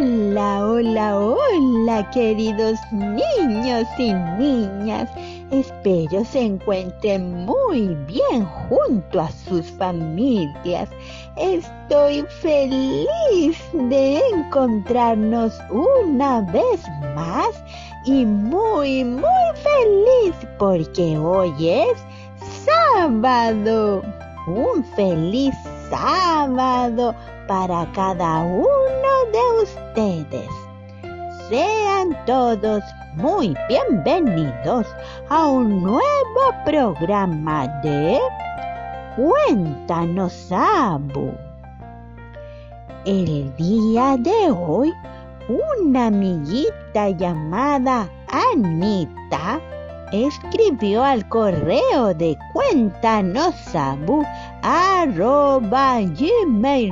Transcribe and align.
Hola, 0.00 0.64
hola, 0.64 1.18
hola, 1.18 2.08
queridos 2.12 2.78
niños 2.92 3.84
y 3.98 4.12
niñas. 4.12 5.10
Espero 5.50 6.24
se 6.24 6.40
encuentren 6.42 7.44
muy 7.44 7.96
bien 8.06 8.44
junto 8.68 9.20
a 9.20 9.28
sus 9.28 9.66
familias. 9.72 10.88
Estoy 11.36 12.24
feliz 12.40 13.58
de 13.72 14.22
encontrarnos 14.36 15.58
una 15.68 16.42
vez 16.42 16.80
más 17.16 17.60
y 18.04 18.24
muy, 18.24 19.02
muy 19.02 19.48
feliz 19.56 20.36
porque 20.60 21.18
hoy 21.18 21.70
es 21.70 21.98
sábado. 22.64 24.04
Un 24.46 24.84
feliz 24.94 25.56
sábado 25.90 27.16
para 27.48 27.84
cada 27.92 28.44
uno 28.44 29.07
ustedes. 29.62 30.48
Sean 31.48 32.16
todos 32.26 32.82
muy 33.16 33.54
bienvenidos 33.68 34.86
a 35.28 35.46
un 35.48 35.82
nuevo 35.82 36.54
programa 36.64 37.66
de 37.82 38.20
Cuéntanos 39.16 40.52
Abu. 40.52 41.32
El 43.04 43.54
día 43.56 44.16
de 44.18 44.50
hoy, 44.50 44.92
una 45.48 46.06
amiguita 46.06 47.10
llamada 47.10 48.08
Anita 48.28 49.60
escribió 50.12 51.02
al 51.02 51.28
correo 51.28 52.14
de 52.14 52.38
cuéntanosabu 52.52 54.24
arroba 54.62 56.00
gmail.com. 56.00 56.88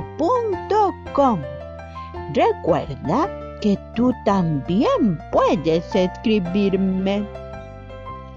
Recuerda 2.37 3.27
que 3.61 3.79
tú 3.95 4.13
también 4.23 5.19
puedes 5.31 5.83
escribirme. 5.95 7.27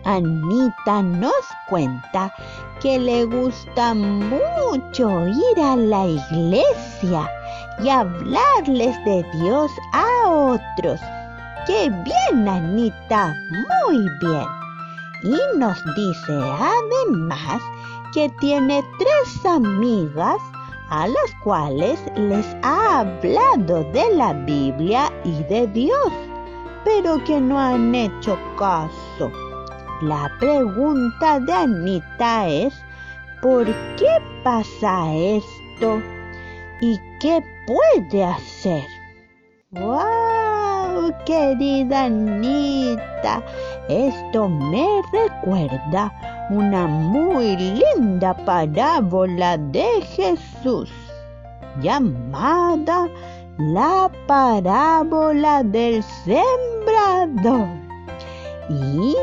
Anita 0.05 1.03
nos 1.03 1.45
cuenta 1.69 2.33
que 2.81 2.99
le 2.99 3.27
gusta 3.27 3.93
mucho 3.93 5.27
ir 5.29 5.63
a 5.63 5.77
la 5.77 6.07
iglesia 6.07 7.31
y 7.85 7.91
hablarles 7.91 8.97
de 9.05 9.23
Dios 9.35 9.71
a 9.93 10.31
otros. 10.31 10.99
¡Qué 11.67 11.91
bien, 11.91 12.49
Anita! 12.49 13.35
Muy 13.51 13.99
bien. 14.23 14.47
Y 15.25 15.59
nos 15.59 15.77
dice 15.95 16.33
además 16.33 17.61
que 18.15 18.31
tiene 18.41 18.83
tres 18.99 19.45
amigas 19.45 20.41
a 20.91 21.07
las 21.07 21.35
cuales 21.43 22.01
les 22.17 22.45
ha 22.63 23.01
hablado 23.01 23.85
de 23.93 24.15
la 24.17 24.33
Biblia 24.33 25.11
y 25.25 25.43
de 25.45 25.67
Dios, 25.69 26.13
pero 26.85 27.23
que 27.25 27.41
no 27.41 27.59
han 27.59 27.95
hecho 27.95 28.37
caso. 28.59 29.31
La 30.03 30.31
pregunta 30.41 31.39
de 31.41 31.53
Anita 31.53 32.49
es, 32.49 32.75
¿por 33.41 33.67
qué 33.97 34.09
pasa 34.43 35.15
esto? 35.15 36.03
¿Y 36.81 36.99
qué 37.21 37.41
puede 37.67 38.25
hacer? 38.25 38.85
¡Wow! 39.71 41.15
Querida 41.25 42.05
Anita, 42.05 43.43
esto 43.89 44.49
me 44.49 45.03
recuerda 45.13 46.13
una 46.51 46.87
muy 46.87 47.57
linda 47.57 48.35
parábola 48.45 49.57
de 49.57 50.03
Jesús 50.17 50.50
llamada 51.81 53.09
la 53.59 54.11
parábola 54.27 55.63
del 55.63 56.03
sembrador. 56.25 57.69
Y 58.69 59.17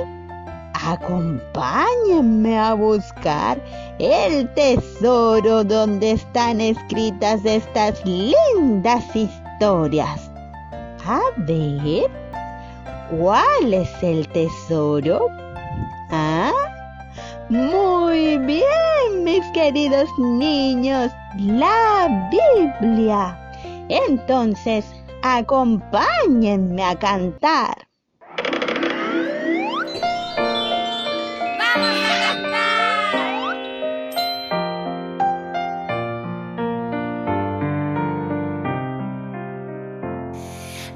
acompáñenme 0.85 2.57
a 2.57 2.73
buscar 2.73 3.61
el 3.99 4.51
tesoro 4.53 5.63
donde 5.63 6.11
están 6.11 6.61
escritas 6.61 7.43
estas 7.45 8.03
lindas 8.05 9.03
historias. 9.15 10.29
A 11.05 11.21
ver, 11.37 12.11
¿cuál 13.09 13.73
es 13.73 13.89
el 14.03 14.27
tesoro? 14.29 15.27
¿Ah? 16.11 16.66
Muy 17.49 18.37
bien, 18.39 19.23
mis 19.23 19.45
queridos 19.53 20.09
niños, 20.17 21.09
la 21.37 22.29
Biblia. 22.29 23.37
Entonces, 23.87 24.85
acompáñenme 25.21 26.83
a 26.83 26.93
cantar. 26.99 27.87
¡Vamos 31.57 31.97
a 32.03 32.19
cantar! 32.27 33.55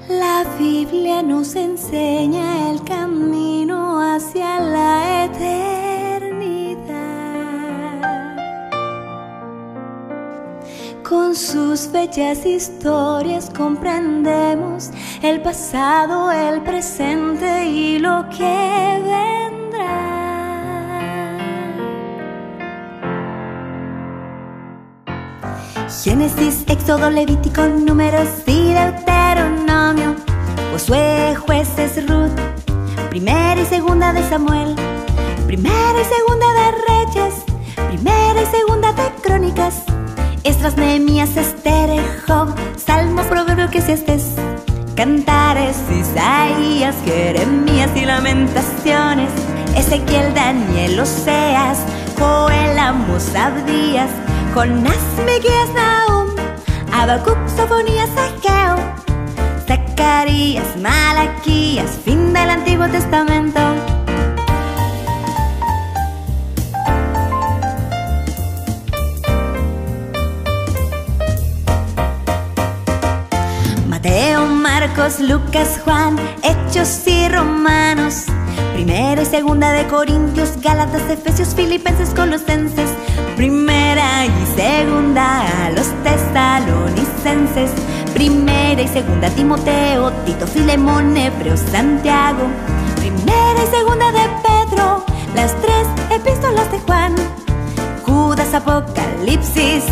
La 0.10 0.44
Biblia 0.60 1.24
nos 1.24 1.56
enseña 1.56 2.72
el 2.72 2.84
camino 2.84 4.02
hacia 4.02 4.61
Con 11.32 11.38
sus 11.38 11.90
bellas 11.90 12.46
historias 12.46 13.50
comprendemos 13.56 14.92
el 15.24 15.42
pasado, 15.42 16.30
el 16.30 16.62
presente 16.62 17.68
y 17.68 18.00
lo 18.00 18.28
que 18.28 19.00
vendrá. 19.02 19.88
Génesis, 26.04 26.66
Éxodo, 26.68 27.10
Levítico, 27.10 27.66
Números 27.66 28.28
y 28.46 28.74
Deuteronomio, 28.74 30.18
Josué, 30.74 31.34
Jueces, 31.36 32.10
Ruth, 32.10 32.38
Primera 33.10 33.62
y 33.62 33.66
Segunda 33.66 34.12
de 34.12 34.22
Samuel, 34.28 34.76
Primera 35.48 35.96
y 35.98 36.04
Segunda 36.14 36.48
de 36.56 36.72
Reyes, 36.90 37.36
Primera 37.88 38.42
y 38.42 38.46
Segunda 38.48 38.92
de 38.92 39.10
Crónicas, 39.22 39.86
Esdras, 40.44 40.76
Nehemías, 40.76 41.38
Esther, 41.38 41.90
Job, 42.28 42.56
Salmos, 42.78 43.26
si 43.86 43.92
estés, 43.94 44.36
Cantares, 44.96 45.78
Isaías, 45.90 46.96
Jeremías 47.06 47.90
y 47.96 48.06
Lamentaciones, 48.06 49.30
Ezequiel, 49.76 50.34
Daniel, 50.34 51.00
Oseas, 51.00 51.80
Joel, 52.20 52.78
Amos, 52.78 53.34
Abdías, 53.36 54.10
Jonás, 54.54 54.98
Miqueas, 55.26 55.70
Nahum, 55.74 56.30
Habacuc, 56.92 57.38
Sofonías, 57.56 58.10
Ageo, 58.18 58.78
Zacarías, 59.68 60.76
Malaquías, 60.78 61.92
fin 62.04 62.34
del 62.34 62.50
Antiguo 62.50 62.88
Testamento. 62.90 64.01
Marcos, 74.94 75.22
Lucas, 75.22 75.80
Juan, 75.86 76.18
Hechos 76.44 77.08
y 77.08 77.30
Romanos. 77.30 78.26
Primera 78.74 79.22
y 79.22 79.26
segunda 79.26 79.72
de 79.72 79.88
Corintios, 79.88 80.60
Gálatas, 80.62 81.10
Efesios, 81.10 81.56
Filipenses, 81.56 82.10
Colosenses. 82.10 82.90
Primera 83.38 84.26
y 84.26 84.32
segunda 84.54 85.66
a 85.66 85.70
los 85.70 85.88
tesalonicenses. 86.04 87.72
Primera 88.14 88.82
y 88.82 88.88
segunda 88.90 89.30
Timoteo, 89.30 90.12
Tito, 90.26 90.46
Filemón, 90.46 91.16
Hebreo, 91.16 91.56
Santiago. 91.56 92.50
Primera 92.98 93.64
y 93.64 93.68
segunda 93.74 94.12
de 94.12 94.30
Pedro, 94.44 95.06
las 95.36 95.56
tres 95.62 95.88
epístolas 96.10 96.70
de 96.70 96.80
Juan. 96.80 97.16
Judas, 98.04 98.54
Apocalipsis, 98.54 99.86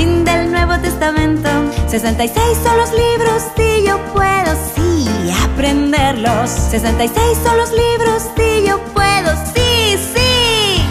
fin 0.00 0.24
del 0.24 0.50
Nuevo 0.50 0.80
Testamento. 0.80 1.50
66 1.88 2.58
son 2.64 2.76
los 2.78 2.90
libros 2.92 3.42
y 3.58 3.86
yo 3.86 3.98
puedo, 4.14 4.56
sí, 4.74 5.06
aprenderlos. 5.46 6.48
66 6.48 7.38
son 7.44 7.58
los 7.58 7.70
libros 7.70 8.30
y 8.38 8.66
yo 8.66 8.80
puedo, 8.94 9.30
sí, 9.54 9.98
sí, 10.14 10.82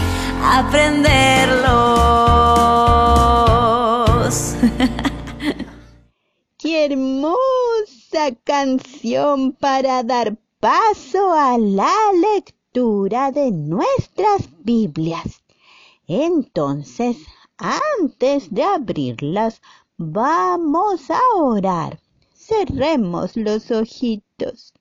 aprenderlos. 0.44 1.34
¡Qué 6.58 6.84
hermosa 6.84 8.36
canción 8.44 9.52
para 9.52 10.04
dar 10.04 10.36
paso 10.60 11.32
a 11.32 11.58
la 11.58 11.92
lectura 12.36 13.32
de 13.32 13.50
nuestras 13.50 14.48
Biblias! 14.62 15.42
Entonces, 16.06 17.16
antes 17.60 18.52
de 18.52 18.62
abrirlas, 18.62 19.60
vamos 19.96 21.10
a 21.10 21.20
orar. 21.36 22.00
cerremos 22.34 23.36
los 23.36 23.70
ojitos. 23.70 24.72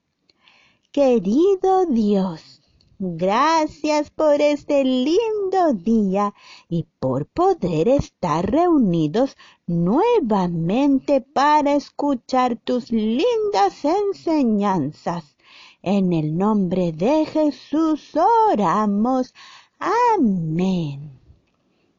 Querido 0.91 1.85
Dios, 1.85 2.61
gracias 2.97 4.09
por 4.09 4.41
este 4.41 4.83
lindo 4.83 5.73
día 5.73 6.33
y 6.67 6.87
por 6.99 7.27
poder 7.27 7.87
estar 7.89 8.49
reunidos 8.49 9.37
nuevamente 9.67 11.21
para 11.21 11.75
escuchar 11.75 12.55
tus 12.55 12.91
lindas 12.91 13.85
enseñanzas. 13.85 15.35
En 15.81 16.11
el 16.11 16.37
nombre 16.37 16.91
de 16.91 17.25
Jesús 17.25 18.11
oramos. 18.51 19.33
Amén. 19.79 21.18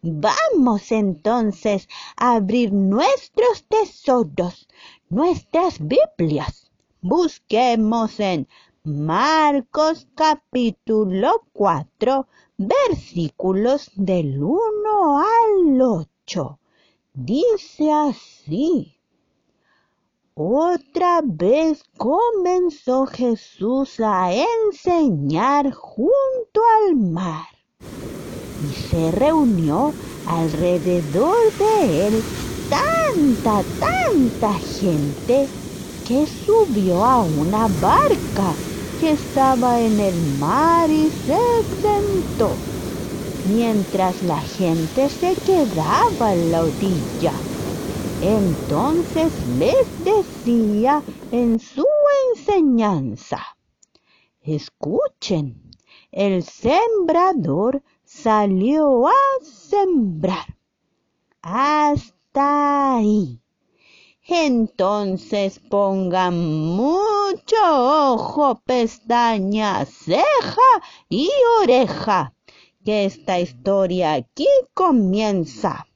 Vamos 0.03 0.93
entonces 0.93 1.87
a 2.17 2.37
abrir 2.37 2.73
nuestros 2.73 3.65
tesoros, 3.69 4.67
nuestras 5.11 5.79
Biblias. 5.79 6.71
Busquemos 7.03 8.19
en 8.19 8.49
Marcos 8.83 10.09
capítulo 10.15 11.45
4, 11.53 12.27
versículos 12.57 13.91
del 13.95 14.43
1 14.43 15.19
al 15.19 15.83
8. 15.83 16.59
Dice 17.13 17.93
así. 17.93 18.97
Otra 20.33 21.21
vez 21.23 21.85
comenzó 21.99 23.05
Jesús 23.05 24.01
a 24.01 24.33
enseñar 24.33 25.71
junto 25.73 26.63
al 26.87 26.97
mar 26.97 27.60
y 28.61 28.73
se 28.75 29.11
reunió 29.11 29.97
alrededor 30.25 31.37
de 31.57 32.07
él 32.07 32.27
tanta, 32.69 33.65
tanta 33.65 34.55
gente 34.55 35.51
que 36.05 36.27
subió 36.27 37.05
a 37.05 37.23
una 37.23 37.69
barca 37.69 38.61
que 38.97 39.13
estaba 39.13 39.81
en 39.81 39.99
el 39.99 40.21
mar 40.23 40.91
y 40.91 41.11
se 41.11 41.39
sentó, 41.81 42.67
mientras 43.43 44.23
la 44.23 44.41
gente 44.43 45.09
se 45.09 45.37
quedaba 45.39 46.35
en 46.35 46.51
la 46.51 46.65
orilla. 46.65 47.47
Entonces 48.19 49.33
les 49.47 49.95
decía 49.97 51.03
en 51.31 51.59
su 51.59 51.87
enseñanza, 52.35 53.41
escuchen, 54.43 55.71
el 56.13 56.43
sembrador 56.43 57.83
salió 58.11 59.07
a 59.07 59.15
sembrar. 59.43 60.57
Hasta 61.43 62.97
ahí. 62.97 63.41
Entonces 64.27 65.61
pongan 65.61 66.37
mucho 66.37 67.57
ojo, 68.15 68.61
pestaña, 68.67 69.85
ceja 69.87 70.71
y 71.09 71.31
oreja, 71.63 72.35
que 72.85 73.05
esta 73.05 73.39
historia 73.39 74.15
aquí 74.15 74.49
comienza. 74.75 75.87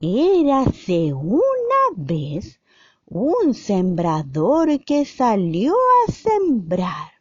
Érase 0.00 1.12
una 1.12 1.84
vez 1.96 2.60
un 3.06 3.54
sembrador 3.54 4.84
que 4.84 5.04
salió 5.04 5.74
a 5.74 6.12
sembrar. 6.12 7.13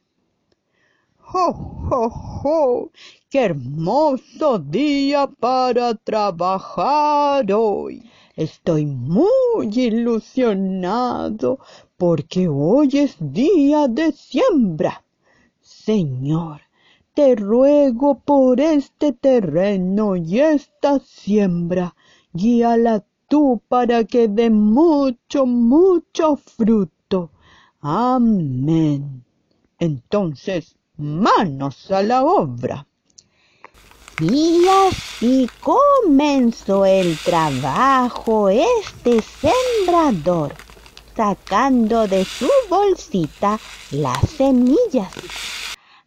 ¡Jo, 1.33 2.11
jo! 2.11 2.91
¡Qué 3.27 3.45
hermoso 3.45 4.59
día 4.59 5.25
para 5.25 5.95
trabajar 5.95 7.51
hoy! 7.51 8.03
Estoy 8.35 8.85
muy 8.85 9.67
ilusionado 9.73 11.57
porque 11.97 12.47
hoy 12.47 12.89
es 12.99 13.15
día 13.19 13.87
de 13.87 14.11
siembra. 14.11 15.03
Señor, 15.59 16.61
te 17.15 17.35
ruego 17.35 18.19
por 18.19 18.59
este 18.59 19.11
terreno 19.11 20.15
y 20.15 20.39
esta 20.39 20.99
siembra, 20.99 21.95
guíala 22.31 23.03
tú 23.27 23.59
para 23.67 24.03
que 24.03 24.27
dé 24.27 24.51
mucho, 24.51 25.47
mucho 25.47 26.35
fruto. 26.35 27.31
Amén. 27.81 29.23
Entonces, 29.79 30.77
manos 30.97 31.89
a 31.91 32.03
la 32.03 32.23
obra. 32.23 32.87
Y 34.21 34.67
así 34.87 35.49
comenzó 35.59 36.85
el 36.85 37.17
trabajo 37.17 38.49
este 38.49 39.21
sembrador, 39.21 40.53
sacando 41.15 42.07
de 42.07 42.23
su 42.23 42.49
bolsita 42.69 43.59
las 43.91 44.29
semillas. 44.29 45.11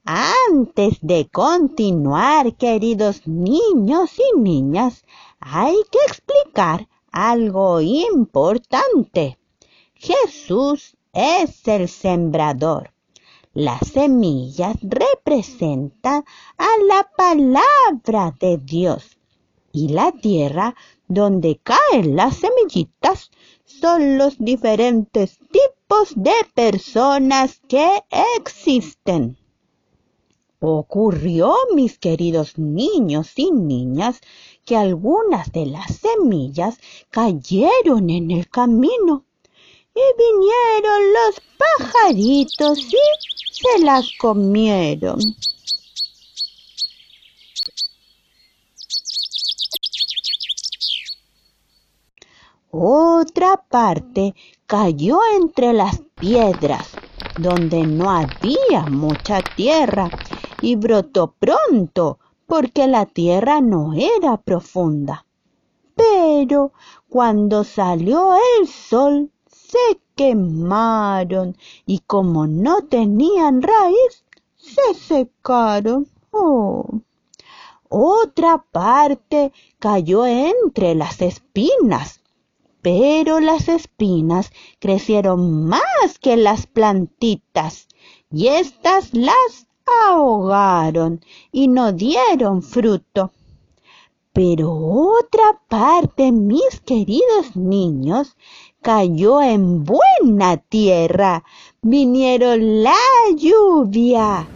Antes 0.04 0.98
de 1.02 1.28
continuar, 1.28 2.54
queridos 2.54 3.26
niños 3.26 4.12
y 4.18 4.38
niñas, 4.38 5.04
hay 5.40 5.74
que 5.90 5.98
explicar 6.06 6.88
algo 7.10 7.80
importante. 7.80 9.36
Jesús 9.94 10.96
es 11.12 11.66
el 11.66 11.88
sembrador. 11.88 12.95
Las 13.56 13.88
semillas 13.88 14.76
representan 14.82 16.26
a 16.58 16.68
la 16.86 17.10
palabra 17.16 18.36
de 18.38 18.58
Dios 18.58 19.16
y 19.72 19.88
la 19.88 20.12
tierra 20.12 20.74
donde 21.08 21.58
caen 21.62 22.16
las 22.16 22.36
semillitas 22.36 23.30
son 23.64 24.18
los 24.18 24.36
diferentes 24.36 25.38
tipos 25.38 26.12
de 26.16 26.34
personas 26.52 27.62
que 27.66 28.04
existen. 28.36 29.38
Ocurrió, 30.60 31.54
mis 31.74 31.98
queridos 31.98 32.58
niños 32.58 33.32
y 33.36 33.52
niñas, 33.52 34.20
que 34.66 34.76
algunas 34.76 35.50
de 35.52 35.64
las 35.64 35.96
semillas 35.96 36.78
cayeron 37.08 38.10
en 38.10 38.32
el 38.32 38.50
camino 38.50 39.25
y 39.96 40.02
vinieron 40.18 41.12
los 41.14 41.40
pajaritos 41.56 42.78
y 42.78 42.96
se 43.50 43.82
las 43.82 44.10
comieron. 44.18 45.18
Otra 52.70 53.56
parte 53.56 54.34
cayó 54.66 55.18
entre 55.34 55.72
las 55.72 55.98
piedras, 56.14 56.90
donde 57.38 57.86
no 57.86 58.10
había 58.10 58.82
mucha 58.90 59.40
tierra, 59.40 60.10
y 60.60 60.76
brotó 60.76 61.34
pronto, 61.38 62.18
porque 62.46 62.86
la 62.86 63.06
tierra 63.06 63.62
no 63.62 63.94
era 63.94 64.36
profunda. 64.36 65.24
Pero 65.94 66.72
cuando 67.08 67.64
salió 67.64 68.34
el 68.60 68.68
sol, 68.68 69.30
se 69.68 70.00
quemaron 70.14 71.56
y 71.84 72.00
como 72.00 72.46
no 72.46 72.82
tenían 72.82 73.62
raíz, 73.62 74.24
se 74.56 74.94
secaron. 74.94 76.08
Oh. 76.30 77.00
Otra 77.88 78.64
parte 78.72 79.52
cayó 79.78 80.26
entre 80.26 80.94
las 80.94 81.20
espinas, 81.20 82.20
pero 82.82 83.40
las 83.40 83.68
espinas 83.68 84.50
crecieron 84.80 85.66
más 85.66 86.18
que 86.20 86.36
las 86.36 86.66
plantitas 86.66 87.88
y 88.30 88.48
éstas 88.48 89.14
las 89.14 89.68
ahogaron 90.08 91.20
y 91.52 91.68
no 91.68 91.92
dieron 91.92 92.62
fruto. 92.62 93.30
Pero 94.32 94.74
otra 94.74 95.62
parte, 95.68 96.30
mis 96.32 96.80
queridos 96.84 97.56
niños, 97.56 98.36
cayó 98.86 99.42
en 99.42 99.82
buena 99.82 100.58
tierra. 100.58 101.42
Vinieron 101.82 102.84
la 102.84 102.94
lluvia, 103.36 104.46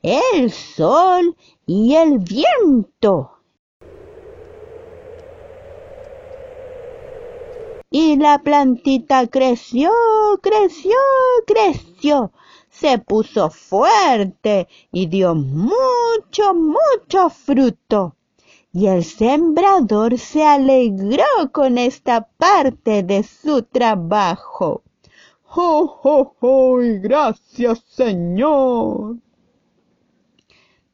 el 0.00 0.50
sol 0.52 1.36
y 1.66 1.96
el 1.96 2.18
viento. 2.18 3.32
Y 7.90 8.16
la 8.16 8.38
plantita 8.38 9.26
creció, 9.26 9.90
creció, 10.40 10.96
creció, 11.46 12.32
se 12.70 12.96
puso 12.96 13.50
fuerte 13.50 14.66
y 14.92 15.08
dio 15.08 15.34
mucho, 15.34 16.54
mucho 16.54 17.28
fruto 17.28 18.16
y 18.72 18.86
el 18.86 19.04
sembrador 19.04 20.18
se 20.18 20.44
alegró 20.44 21.24
con 21.52 21.78
esta 21.78 22.28
parte 22.36 23.02
de 23.02 23.22
su 23.22 23.62
trabajo. 23.62 24.82
¡Oh, 25.56 26.00
oh, 26.04 26.34
oh! 26.40 26.78
Gracias, 27.02 27.82
Señor. 27.88 29.16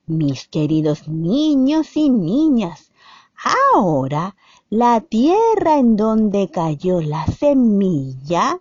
Mis 0.06 0.49
queridos 0.49 1.09
niños 1.09 1.97
y 1.97 2.09
niñas, 2.09 2.92
ahora 3.75 4.37
la 4.71 5.00
tierra 5.00 5.78
en 5.78 5.97
donde 5.97 6.50
cayó 6.50 7.00
la 7.00 7.26
semilla, 7.26 8.61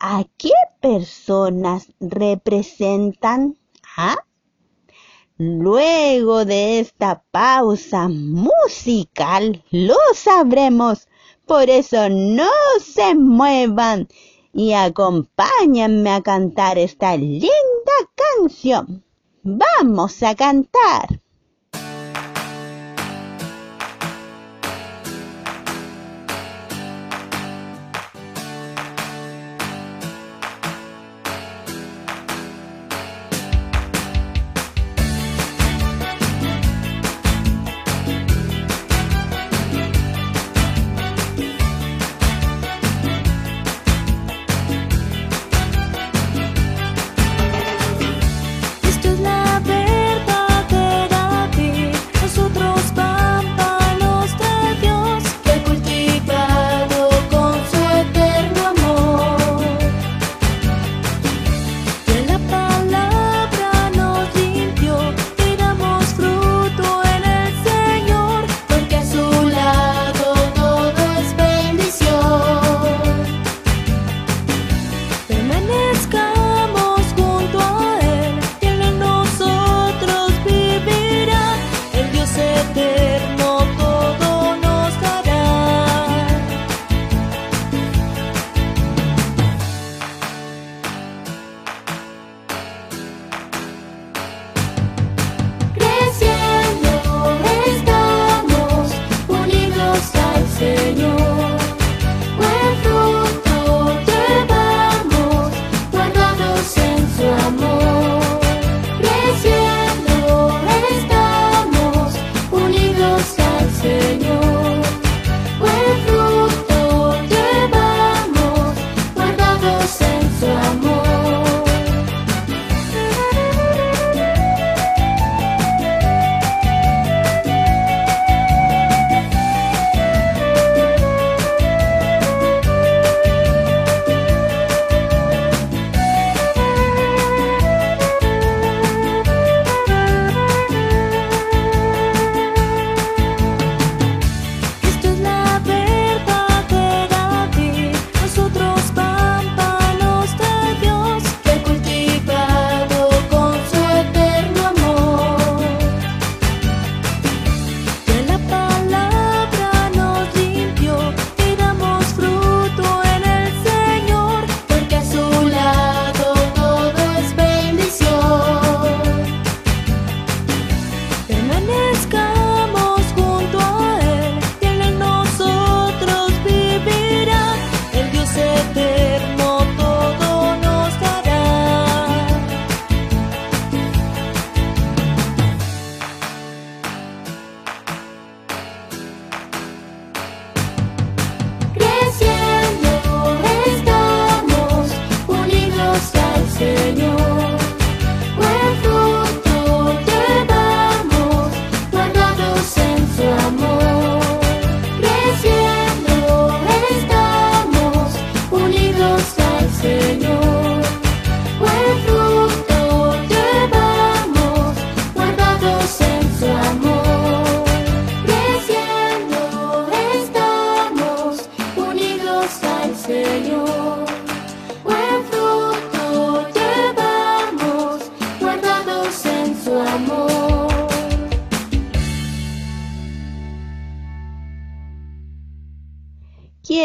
¿a 0.00 0.24
qué 0.36 0.52
personas 0.80 1.92
representan? 2.00 3.56
¿Ah? 3.96 4.16
Luego 5.40 6.44
de 6.44 6.80
esta 6.80 7.22
pausa 7.30 8.08
musical 8.08 9.62
lo 9.70 9.94
sabremos. 10.12 11.06
Por 11.46 11.70
eso 11.70 12.08
no 12.08 12.50
se 12.84 13.14
muevan 13.14 14.08
y 14.52 14.72
acompáñenme 14.72 16.10
a 16.10 16.22
cantar 16.22 16.76
esta 16.76 17.16
linda 17.16 17.52
canción. 18.16 19.04
Vamos 19.44 20.20
a 20.24 20.34
cantar. 20.34 21.20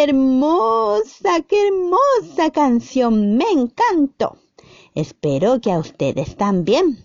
Hermosa, 0.03 1.41
qué 1.47 1.67
hermosa 1.67 2.51
canción! 2.51 3.37
Me 3.37 3.49
encantó. 3.51 4.37
Espero 4.95 5.59
que 5.61 5.71
a 5.71 5.79
ustedes 5.79 6.35
también. 6.35 7.03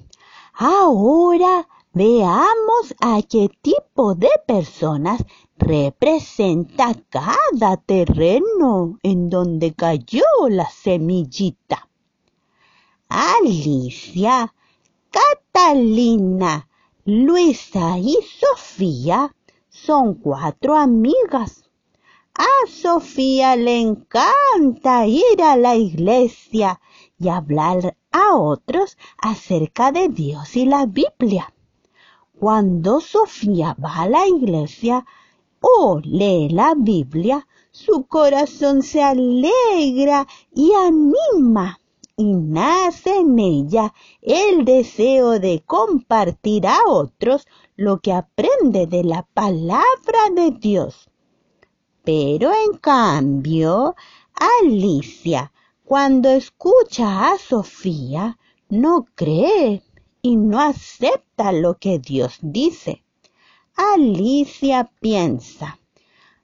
Ahora 0.52 1.68
veamos 1.92 2.94
a 3.00 3.22
qué 3.22 3.48
tipo 3.62 4.14
de 4.14 4.30
personas 4.46 5.24
representa 5.56 6.94
cada 7.08 7.76
terreno 7.76 8.98
en 9.02 9.30
donde 9.30 9.74
cayó 9.74 10.24
la 10.48 10.68
semillita. 10.68 11.88
Alicia, 13.08 14.54
Catalina, 15.10 16.68
Luisa 17.04 17.98
y 17.98 18.18
Sofía 18.38 19.34
son 19.68 20.14
cuatro 20.14 20.76
amigas. 20.76 21.67
A 22.40 22.68
Sofía 22.68 23.56
le 23.56 23.80
encanta 23.80 25.08
ir 25.08 25.42
a 25.42 25.56
la 25.56 25.74
iglesia 25.74 26.80
y 27.18 27.28
hablar 27.28 27.96
a 28.12 28.36
otros 28.36 28.96
acerca 29.20 29.90
de 29.90 30.08
Dios 30.08 30.54
y 30.54 30.64
la 30.64 30.86
Biblia. 30.86 31.52
Cuando 32.38 33.00
Sofía 33.00 33.76
va 33.84 34.02
a 34.02 34.08
la 34.08 34.28
iglesia 34.28 35.04
o 35.60 36.00
lee 36.04 36.48
la 36.50 36.74
Biblia, 36.76 37.48
su 37.72 38.06
corazón 38.06 38.84
se 38.84 39.02
alegra 39.02 40.28
y 40.54 40.72
anima 40.74 41.80
y 42.16 42.34
nace 42.34 43.16
en 43.16 43.36
ella 43.40 43.92
el 44.22 44.64
deseo 44.64 45.40
de 45.40 45.64
compartir 45.66 46.68
a 46.68 46.78
otros 46.86 47.48
lo 47.74 47.98
que 47.98 48.12
aprende 48.12 48.86
de 48.86 49.02
la 49.02 49.24
palabra 49.34 50.30
de 50.36 50.52
Dios. 50.52 51.10
Pero 52.08 52.50
en 52.54 52.78
cambio, 52.78 53.94
Alicia, 54.32 55.52
cuando 55.84 56.30
escucha 56.30 57.32
a 57.32 57.36
Sofía, 57.36 58.38
no 58.70 59.04
cree 59.14 59.82
y 60.22 60.36
no 60.36 60.58
acepta 60.58 61.52
lo 61.52 61.76
que 61.76 61.98
Dios 61.98 62.38
dice. 62.40 63.04
Alicia 63.76 64.90
piensa, 65.02 65.78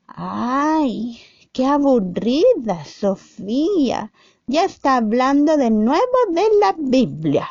ay, 0.06 1.18
qué 1.50 1.64
aburrida 1.64 2.85
Sofía, 2.85 4.12
ya 4.47 4.64
está 4.64 4.97
hablando 4.97 5.56
de 5.56 5.71
nuevo 5.71 6.18
de 6.28 6.44
la 6.61 6.75
Biblia. 6.76 7.49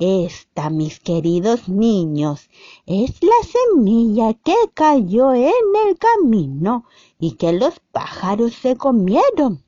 Esta, 0.00 0.70
mis 0.70 1.00
queridos 1.00 1.68
niños, 1.68 2.48
es 2.86 3.22
la 3.22 3.46
semilla 3.46 4.32
que 4.32 4.56
cayó 4.72 5.34
en 5.34 5.52
el 5.86 5.98
camino 5.98 6.86
y 7.18 7.32
que 7.32 7.52
los 7.52 7.78
pájaros 7.92 8.54
se 8.54 8.74
comieron. 8.76 9.62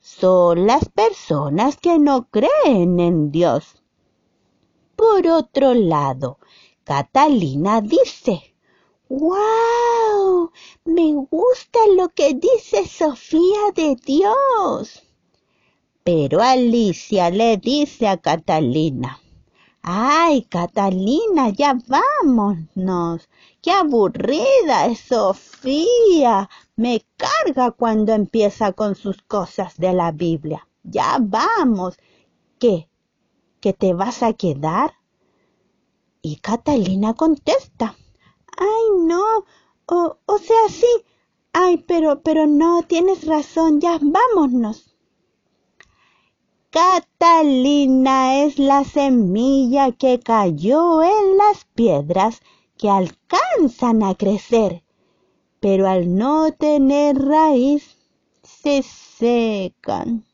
Son 0.00 0.66
las 0.66 0.88
personas 0.88 1.76
que 1.76 1.98
no 1.98 2.28
creen 2.30 3.00
en 3.00 3.32
Dios. 3.32 3.82
Por 4.94 5.26
otro 5.26 5.74
lado, 5.74 6.38
Catalina 6.84 7.80
dice, 7.80 8.54
¡Wow! 9.08 10.52
Me 10.84 11.14
gusta 11.14 11.80
lo 11.96 12.10
que 12.10 12.34
dice 12.34 12.86
Sofía 12.86 13.72
de 13.74 13.96
Dios. 13.96 15.02
Pero 16.04 16.40
Alicia 16.40 17.30
le 17.30 17.56
dice 17.56 18.06
a 18.06 18.18
Catalina, 18.18 19.20
Ay, 19.86 20.44
Catalina, 20.48 21.50
ya 21.50 21.76
vámonos. 21.86 23.28
Qué 23.60 23.70
aburrida 23.70 24.86
es 24.86 25.00
Sofía. 25.00 26.48
Me 26.74 27.04
carga 27.18 27.70
cuando 27.70 28.14
empieza 28.14 28.72
con 28.72 28.94
sus 28.94 29.20
cosas 29.22 29.76
de 29.76 29.92
la 29.92 30.10
Biblia. 30.10 30.66
Ya 30.82 31.18
vamos. 31.20 31.98
¿Qué? 32.58 32.88
¿Que 33.60 33.74
te 33.74 33.92
vas 33.92 34.22
a 34.22 34.32
quedar? 34.32 34.94
Y 36.22 36.36
Catalina 36.36 37.12
contesta. 37.12 37.94
Ay, 38.56 38.84
no. 39.02 39.44
O, 39.84 40.18
o 40.24 40.38
sea, 40.38 40.68
sí. 40.70 41.04
Ay, 41.52 41.76
pero, 41.86 42.22
pero 42.22 42.46
no, 42.46 42.84
tienes 42.84 43.26
razón. 43.26 43.82
Ya 43.82 43.98
vámonos. 44.00 44.93
Catalina 46.74 48.42
es 48.42 48.58
la 48.58 48.82
semilla 48.82 49.92
que 49.92 50.18
cayó 50.18 51.04
en 51.04 51.36
las 51.38 51.66
piedras 51.66 52.42
que 52.76 52.90
alcanzan 52.90 54.02
a 54.02 54.16
crecer, 54.16 54.82
pero 55.60 55.86
al 55.88 56.16
no 56.16 56.50
tener 56.50 57.16
raíz 57.16 57.96
se 58.42 58.82
secan. 58.82 60.24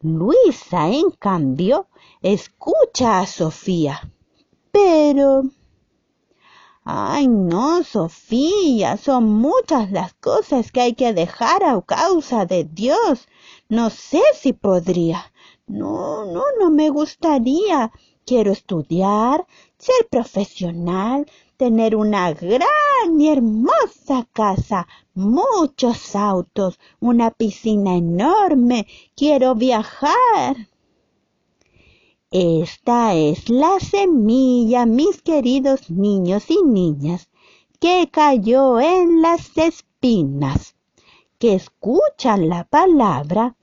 Luisa, 0.00 0.88
en 0.88 1.12
cambio, 1.12 1.86
escucha 2.20 3.20
a 3.20 3.26
Sofía, 3.28 4.10
pero... 4.72 5.44
Ay, 6.82 7.28
no, 7.28 7.84
Sofía, 7.84 8.96
son 8.96 9.32
muchas 9.32 9.92
las 9.92 10.14
cosas 10.14 10.72
que 10.72 10.80
hay 10.80 10.94
que 10.94 11.12
dejar 11.12 11.62
a 11.62 11.80
causa 11.80 12.44
de 12.44 12.64
Dios. 12.64 13.28
No 13.68 13.88
sé 13.88 14.20
si 14.34 14.52
podría. 14.52 15.30
No, 15.66 16.26
no, 16.26 16.42
no 16.60 16.70
me 16.70 16.90
gustaría. 16.90 17.90
Quiero 18.26 18.52
estudiar, 18.52 19.46
ser 19.78 20.08
profesional, 20.10 21.26
tener 21.56 21.96
una 21.96 22.32
gran 22.34 23.18
y 23.18 23.28
hermosa 23.28 24.28
casa, 24.32 24.86
muchos 25.14 26.14
autos, 26.14 26.78
una 27.00 27.30
piscina 27.30 27.96
enorme. 27.96 28.86
Quiero 29.16 29.54
viajar. 29.54 30.68
Esta 32.30 33.14
es 33.14 33.48
la 33.48 33.80
semilla, 33.80 34.84
mis 34.86 35.22
queridos 35.22 35.88
niños 35.88 36.50
y 36.50 36.62
niñas, 36.62 37.30
que 37.80 38.10
cayó 38.10 38.80
en 38.80 39.22
las 39.22 39.56
espinas, 39.56 40.76
que 41.38 41.54
escuchan 41.54 42.48
la 42.48 42.64
palabra 42.64 43.56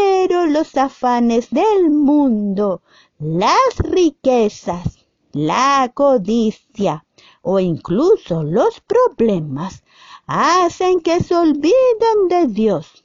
pero 0.00 0.46
los 0.46 0.76
afanes 0.78 1.50
del 1.50 1.90
mundo, 1.90 2.80
las 3.18 3.76
riquezas, 3.78 5.06
la 5.32 5.90
codicia 5.92 7.04
o 7.42 7.60
incluso 7.60 8.42
los 8.42 8.80
problemas 8.80 9.84
hacen 10.26 11.00
que 11.00 11.20
se 11.20 11.34
olviden 11.34 12.28
de 12.30 12.46
Dios. 12.46 13.04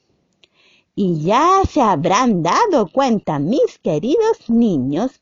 Y 0.96 1.22
ya 1.22 1.64
se 1.70 1.82
habrán 1.82 2.44
dado 2.44 2.88
cuenta, 2.90 3.40
mis 3.40 3.78
queridos 3.80 4.50
niños, 4.50 5.22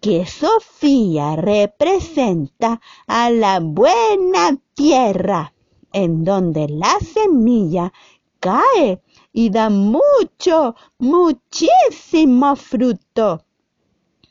que 0.00 0.26
Sofía 0.26 1.36
representa 1.36 2.80
a 3.06 3.30
la 3.30 3.60
buena 3.60 4.58
tierra, 4.74 5.52
en 5.92 6.24
donde 6.24 6.68
la 6.68 6.98
semilla 6.98 7.92
cae 8.40 9.00
y 9.36 9.50
da 9.50 9.68
mucho, 9.68 10.74
muchísimo 10.98 12.56
fruto. 12.56 13.44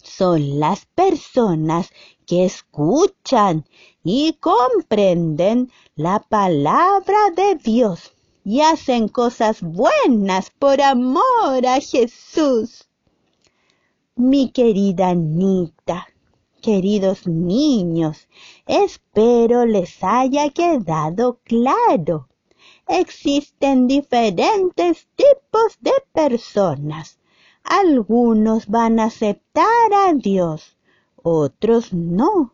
Son 0.01 0.59
las 0.59 0.87
personas 0.87 1.91
que 2.25 2.43
escuchan 2.45 3.65
y 4.03 4.33
comprenden 4.39 5.71
la 5.95 6.21
palabra 6.21 7.19
de 7.35 7.53
Dios 7.53 8.13
y 8.43 8.61
hacen 8.61 9.07
cosas 9.07 9.61
buenas 9.61 10.49
por 10.49 10.81
amor 10.81 11.67
a 11.67 11.79
Jesús. 11.79 12.89
Mi 14.15 14.49
querida 14.49 15.09
Anita, 15.09 16.07
queridos 16.63 17.27
niños, 17.27 18.27
espero 18.65 19.67
les 19.67 20.03
haya 20.03 20.49
quedado 20.49 21.41
claro 21.43 22.27
existen 22.87 23.87
diferentes 23.87 25.07
tipos 25.15 25.77
de 25.79 25.93
personas. 26.13 27.17
Algunos 27.63 28.67
van 28.67 28.99
a 28.99 29.05
aceptar 29.05 29.93
a 29.93 30.13
Dios, 30.13 30.77
otros 31.23 31.93
no. 31.93 32.51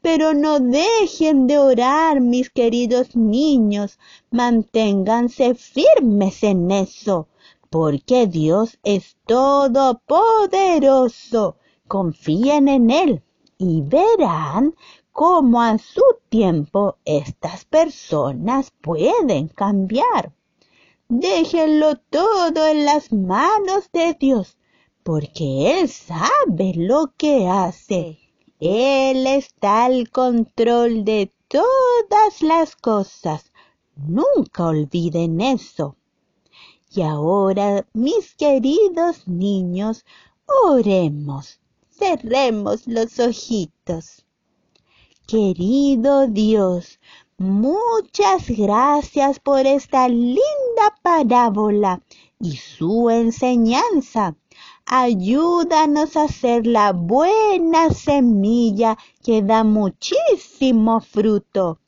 Pero 0.00 0.34
no 0.34 0.60
dejen 0.60 1.46
de 1.46 1.58
orar, 1.58 2.20
mis 2.20 2.50
queridos 2.50 3.14
niños, 3.14 4.00
manténganse 4.30 5.54
firmes 5.54 6.42
en 6.42 6.72
eso, 6.72 7.28
porque 7.70 8.26
Dios 8.26 8.78
es 8.82 9.16
todopoderoso. 9.26 11.56
Confíen 11.86 12.66
en 12.68 12.90
Él 12.90 13.22
y 13.58 13.82
verán 13.82 14.74
cómo 15.12 15.60
a 15.60 15.78
su 15.78 16.02
tiempo 16.28 16.96
estas 17.04 17.64
personas 17.66 18.72
pueden 18.80 19.48
cambiar. 19.48 20.32
Déjenlo 21.08 21.96
todo 21.96 22.66
en 22.66 22.86
las 22.86 23.12
manos 23.12 23.90
de 23.92 24.16
Dios, 24.18 24.56
porque 25.02 25.78
Él 25.80 25.88
sabe 25.88 26.72
lo 26.74 27.12
que 27.16 27.46
hace. 27.46 28.18
Él 28.58 29.26
está 29.26 29.84
al 29.84 30.08
control 30.10 31.04
de 31.04 31.30
todas 31.48 32.40
las 32.40 32.76
cosas. 32.76 33.52
Nunca 33.96 34.66
olviden 34.66 35.40
eso. 35.40 35.96
Y 36.94 37.02
ahora, 37.02 37.86
mis 37.92 38.34
queridos 38.34 39.26
niños, 39.26 40.04
oremos. 40.64 41.60
Cerremos 41.90 42.86
los 42.86 43.18
ojitos. 43.18 44.21
Querido 45.26 46.26
Dios, 46.26 46.98
muchas 47.38 48.48
gracias 48.48 49.38
por 49.38 49.66
esta 49.66 50.08
linda 50.08 50.94
parábola 51.00 52.02
y 52.40 52.56
su 52.56 53.08
enseñanza. 53.08 54.34
Ayúdanos 54.84 56.16
a 56.16 56.26
ser 56.26 56.66
la 56.66 56.92
buena 56.92 57.90
semilla 57.90 58.98
que 59.22 59.42
da 59.42 59.62
muchísimo 59.62 61.00
fruto, 61.00 61.78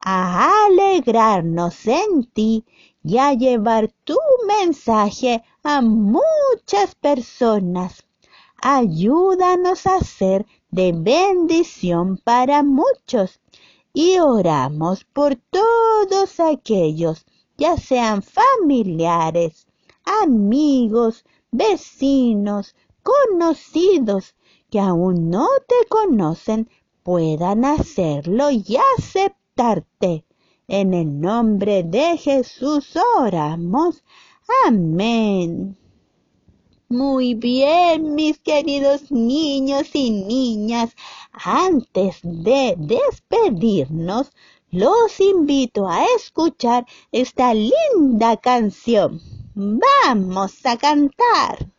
a 0.00 0.66
alegrarnos 0.66 1.86
en 1.86 2.24
ti 2.24 2.64
y 3.02 3.18
a 3.18 3.34
llevar 3.34 3.92
tu 4.04 4.16
mensaje 4.46 5.42
a 5.64 5.82
muchas 5.82 6.94
personas. 6.94 8.06
Ayúdanos 8.62 9.86
a 9.86 10.00
ser 10.00 10.46
de 10.70 10.92
bendición 10.92 12.16
para 12.18 12.62
muchos 12.62 13.40
y 13.92 14.18
oramos 14.18 15.04
por 15.04 15.36
todos 15.36 16.38
aquellos, 16.38 17.26
ya 17.58 17.76
sean 17.76 18.22
familiares, 18.22 19.66
amigos, 20.04 21.24
vecinos, 21.50 22.74
conocidos, 23.02 24.34
que 24.70 24.78
aún 24.78 25.30
no 25.30 25.48
te 25.66 25.88
conocen, 25.88 26.68
puedan 27.02 27.64
hacerlo 27.64 28.50
y 28.50 28.76
aceptarte. 28.96 30.24
En 30.68 30.94
el 30.94 31.20
nombre 31.20 31.82
de 31.82 32.16
Jesús 32.16 32.94
oramos. 33.18 34.04
Amén. 34.66 35.76
Muy 36.92 37.34
bien, 37.34 38.16
mis 38.16 38.40
queridos 38.40 39.12
niños 39.12 39.90
y 39.94 40.10
niñas, 40.10 40.96
antes 41.32 42.18
de 42.24 42.74
despedirnos, 42.76 44.32
los 44.72 45.20
invito 45.20 45.86
a 45.86 46.04
escuchar 46.16 46.86
esta 47.12 47.54
linda 47.54 48.36
canción. 48.38 49.20
Vamos 49.54 50.66
a 50.66 50.76
cantar. 50.76 51.70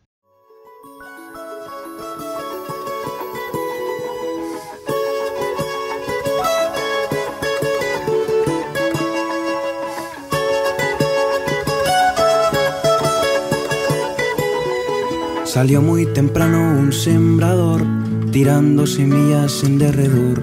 Salió 15.53 15.81
muy 15.81 16.05
temprano 16.05 16.79
un 16.79 16.93
sembrador, 16.93 17.81
tirando 18.31 18.87
semillas 18.87 19.65
en 19.65 19.79
derredor. 19.79 20.41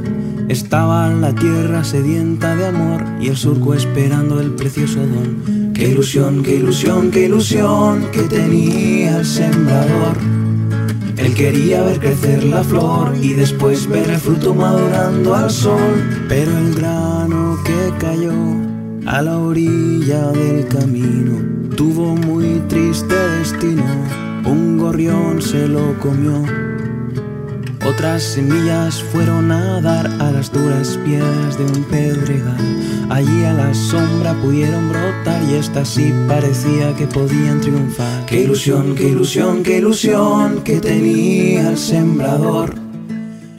Estaba 0.51 1.09
la 1.09 1.35
tierra 1.35 1.83
sedienta 1.83 2.55
de 2.55 2.67
amor 2.67 3.07
y 3.19 3.29
el 3.29 3.37
surco 3.39 3.73
esperando 3.73 4.39
el 4.39 4.51
precioso 4.51 5.01
don. 5.01 5.73
Qué 5.73 5.89
ilusión, 5.89 6.43
qué 6.43 6.57
ilusión, 6.57 7.11
qué 7.11 7.25
ilusión 7.25 8.05
que 8.13 8.21
tenía 8.25 9.21
el 9.21 9.25
sembrador. 9.25 10.19
Él 11.17 11.33
quería 11.33 11.85
ver 11.85 12.01
crecer 12.01 12.45
la 12.45 12.63
flor 12.63 13.15
y 13.19 13.33
después 13.33 13.87
ver 13.87 14.11
el 14.11 14.19
fruto 14.19 14.55
madurando 14.55 15.35
al 15.35 15.51
sol. 15.51 16.05
Pero 16.29 16.51
el 16.51 16.75
grano 16.75 17.59
que 17.65 17.95
cayó 17.99 18.35
a 19.07 19.23
la 19.23 19.39
orilla 19.39 20.33
del 20.33 20.69
camino 20.69 21.39
tuvo 21.77 22.15
muy 22.15 22.61
triste 22.69 23.15
destino 23.39 24.08
un 24.49 24.79
gorrión 24.79 25.43
se 25.43 25.69
lo 25.69 25.99
comió. 25.99 26.43
Otras 27.87 28.23
semillas 28.23 29.03
fueron 29.03 29.53
a 29.53 29.81
dar 29.81 30.07
a 30.21 30.31
las 30.31 30.53
duras 30.53 30.99
piedras 31.05 31.59
de 31.59 31.65
un 31.65 31.85
pedregal. 31.85 33.07
Allí 33.11 33.45
a 33.45 33.53
la 33.53 33.73
sombra 33.75 34.35
pudieron 34.35 34.89
brotar 34.89 35.43
y 35.51 35.55
esta 35.55 35.85
sí 35.85 36.13
parecía 36.27 36.95
que 36.97 37.07
podían 37.07 37.61
triunfar. 37.61 38.27
Qué 38.27 38.43
ilusión, 38.43 38.95
qué 38.95 39.09
ilusión, 39.09 39.63
qué 39.63 39.79
ilusión 39.79 40.63
que 40.65 40.81
tenía 40.81 41.71
el 41.71 41.79
sembrador. 41.79 42.75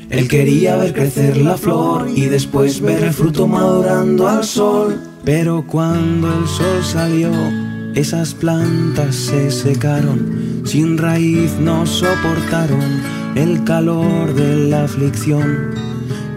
Él 0.09 0.27
quería 0.27 0.75
ver 0.75 0.93
crecer 0.93 1.37
la 1.37 1.55
flor 1.55 2.07
y 2.15 2.25
después 2.25 2.81
ver 2.81 3.03
el 3.03 3.13
fruto 3.13 3.47
madurando 3.47 4.27
al 4.27 4.43
sol. 4.43 4.99
Pero 5.23 5.65
cuando 5.67 6.27
el 6.27 6.47
sol 6.47 6.83
salió, 6.83 7.29
esas 7.95 8.33
plantas 8.33 9.15
se 9.15 9.51
secaron, 9.51 10.58
sin 10.63 10.97
raíz 10.97 11.53
no 11.59 11.85
soportaron 11.85 13.01
el 13.35 13.63
calor 13.63 14.33
de 14.33 14.69
la 14.69 14.83
aflicción. 14.83 15.71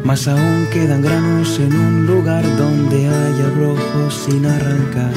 Mas 0.05 0.27
aún 0.27 0.67
quedan 0.73 1.03
granos 1.03 1.61
en 1.61 1.73
un 1.75 2.07
lugar 2.07 2.45
donde 2.57 3.09
hay 3.09 3.41
abrojos 3.41 4.15
sin 4.27 4.45
arrancar. 4.47 5.13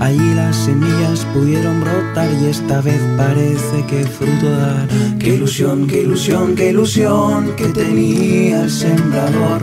Allí 0.00 0.34
las 0.34 0.56
semillas 0.56 1.26
pudieron 1.34 1.80
brotar 1.80 2.28
y 2.40 2.46
esta 2.46 2.80
vez 2.80 3.00
parece 3.16 3.84
que 3.88 4.04
fruto 4.04 4.50
dará. 4.50 4.86
Qué 5.18 5.34
ilusión, 5.34 5.86
qué 5.88 6.02
ilusión, 6.02 6.54
qué 6.54 6.70
ilusión 6.70 7.56
que 7.56 7.66
tenía 7.68 8.62
el 8.62 8.70
sembrador. 8.70 9.62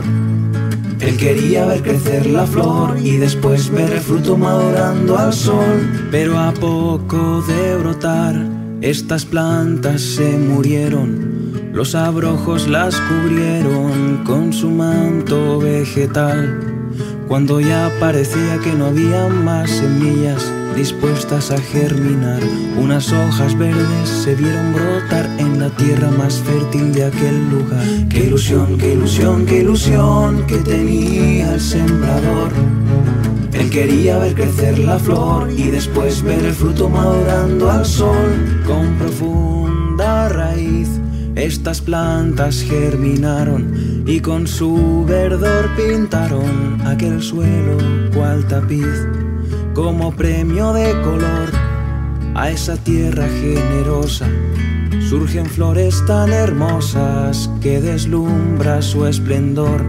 Él 1.00 1.16
quería 1.16 1.66
ver 1.66 1.82
crecer 1.82 2.26
la 2.26 2.46
flor 2.46 2.98
y 3.02 3.16
después 3.16 3.70
ver 3.70 3.92
el 3.92 4.00
fruto 4.00 4.36
madurando 4.36 5.16
al 5.16 5.32
sol. 5.32 6.08
Pero 6.10 6.38
a 6.38 6.52
poco 6.52 7.42
de 7.42 7.76
brotar, 7.76 8.55
estas 8.82 9.24
plantas 9.24 10.00
se 10.00 10.36
murieron. 10.38 11.70
Los 11.72 11.94
abrojos 11.94 12.68
las 12.68 13.00
cubrieron 13.00 14.22
con 14.24 14.52
su 14.52 14.70
manto 14.70 15.58
vegetal. 15.58 16.60
Cuando 17.28 17.60
ya 17.60 17.90
parecía 17.98 18.58
que 18.62 18.72
no 18.72 18.86
había 18.86 19.28
más 19.28 19.70
semillas, 19.70 20.52
dispuestas 20.76 21.50
a 21.50 21.58
germinar. 21.58 22.40
Unas 22.78 23.12
hojas 23.12 23.56
verdes 23.58 24.08
se 24.08 24.34
vieron 24.34 24.72
brotar 24.74 25.26
en 25.38 25.58
la 25.58 25.70
tierra 25.70 26.10
más 26.10 26.34
fértil 26.40 26.92
de 26.92 27.04
aquel 27.04 27.50
lugar. 27.50 28.08
Qué 28.08 28.26
ilusión, 28.26 28.78
qué 28.78 28.92
ilusión, 28.92 29.46
qué 29.46 29.60
ilusión 29.60 30.46
que 30.46 30.58
tenía 30.58 31.54
el 31.54 31.60
sembrador. 31.60 32.52
Quería 33.76 34.16
ver 34.16 34.34
crecer 34.34 34.78
la 34.78 34.98
flor 34.98 35.50
y 35.52 35.64
después 35.64 36.22
ver 36.22 36.42
el 36.42 36.54
fruto 36.54 36.88
madurando 36.88 37.70
al 37.70 37.84
sol 37.84 38.62
con 38.66 38.94
profunda 38.94 40.30
raíz. 40.30 40.88
Estas 41.34 41.82
plantas 41.82 42.62
germinaron 42.62 44.02
y 44.06 44.20
con 44.20 44.46
su 44.46 45.04
verdor 45.06 45.68
pintaron 45.76 46.80
aquel 46.86 47.22
suelo 47.22 47.76
cual 48.14 48.48
tapiz 48.48 49.06
como 49.74 50.10
premio 50.10 50.72
de 50.72 50.92
color 51.02 51.52
a 52.34 52.50
esa 52.50 52.78
tierra 52.78 53.28
generosa. 53.28 54.26
Surgen 55.06 55.44
flores 55.44 56.02
tan 56.06 56.32
hermosas 56.32 57.50
que 57.60 57.82
deslumbra 57.82 58.80
su 58.80 59.04
esplendor. 59.04 59.84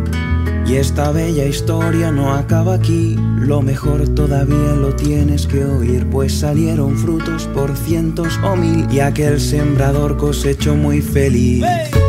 Y 0.67 0.75
esta 0.75 1.11
bella 1.13 1.45
historia 1.45 2.11
no 2.11 2.33
acaba 2.33 2.73
aquí, 2.73 3.15
lo 3.39 3.61
mejor 3.61 4.05
todavía 4.09 4.73
lo 4.75 4.93
tienes 4.93 5.47
que 5.47 5.63
oír, 5.63 6.05
pues 6.09 6.39
salieron 6.39 6.97
frutos 6.97 7.47
por 7.53 7.73
cientos 7.77 8.37
o 8.43 8.57
mil 8.57 8.85
y 8.91 8.99
aquel 8.99 9.39
sembrador 9.39 10.17
cosechó 10.17 10.75
muy 10.75 11.01
feliz. 11.01 11.63
¡Qué 11.63 12.06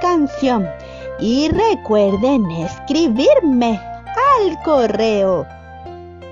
canción! 0.00 0.68
Y 1.18 1.48
recuerden 1.48 2.48
escribirme 2.50 3.80
al 4.38 4.62
correo 4.62 5.46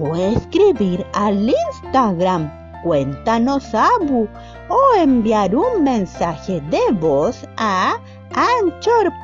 o 0.00 0.16
escribir 0.16 1.06
al 1.14 1.48
Instagram 1.48 2.57
Cuéntanos 2.82 3.74
Abu 3.74 4.28
o 4.68 4.94
enviar 4.96 5.54
un 5.54 5.84
mensaje 5.84 6.60
de 6.70 6.92
voz 6.92 7.46
a 7.56 7.96
anchor.fm 8.34 9.18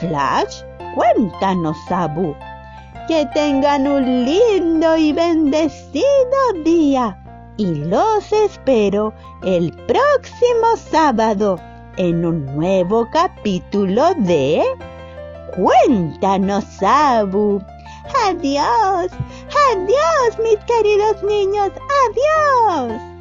slash 0.00 0.62
Cuéntanos 0.94 1.76
Abu. 1.90 2.34
Que 3.08 3.26
tengan 3.34 3.86
un 3.86 4.24
lindo 4.24 4.96
y 4.96 5.12
bendecido 5.12 6.52
día 6.64 7.16
y 7.56 7.74
los 7.74 8.32
espero 8.32 9.12
el 9.42 9.72
próximo 9.86 10.76
sábado 10.90 11.58
en 11.96 12.24
un 12.24 12.44
nuevo 12.54 13.08
capítulo 13.10 14.14
de 14.18 14.62
Cuéntanos 15.54 16.82
Abu. 16.82 17.62
Adiós, 18.14 19.10
adiós 19.70 20.38
mis 20.38 20.62
queridos 20.64 21.22
niños, 21.22 21.72
adiós. 22.06 23.15